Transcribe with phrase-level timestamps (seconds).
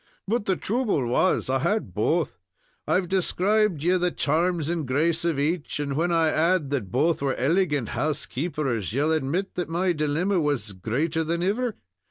[0.27, 2.39] "But the trouble was, I had both.
[2.87, 7.21] I've described you the charms and grace of each, and when I add that both
[7.21, 11.75] were elegant housekeepers, ye'll admit that my dilemma was greater than ever.